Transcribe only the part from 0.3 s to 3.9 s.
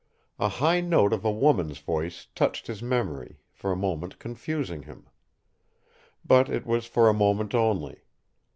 A high note of a woman's voice touched his memory, for a